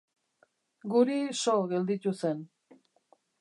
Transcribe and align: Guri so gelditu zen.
Guri 0.93 1.17
so 1.41 1.55
gelditu 1.75 2.15
zen. 2.23 2.43